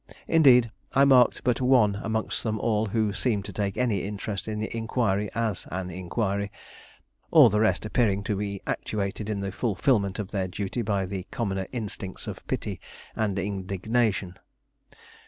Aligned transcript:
Indeed, 0.27 0.71
I 0.95 1.05
marked 1.05 1.43
but 1.43 1.61
one 1.61 1.99
amongst 2.01 2.41
them 2.41 2.57
all 2.59 2.87
who 2.87 3.13
seemed 3.13 3.45
to 3.45 3.53
take 3.53 3.77
any 3.77 3.99
interest 4.01 4.47
in 4.47 4.57
the 4.57 4.75
inquiry 4.75 5.29
as 5.35 5.67
an 5.69 5.91
inquiry; 5.91 6.51
all 7.29 7.51
the 7.51 7.59
rest 7.59 7.85
appearing 7.85 8.23
to 8.23 8.35
be 8.35 8.63
actuated 8.65 9.29
in 9.29 9.41
the 9.41 9.51
fulfilment 9.51 10.17
of 10.17 10.31
their 10.31 10.47
duty 10.47 10.81
by 10.81 11.05
the 11.05 11.27
commoner 11.29 11.67
instincts 11.71 12.25
of 12.25 12.41
pity 12.47 12.81
and 13.15 13.37
indignation. 13.37 14.39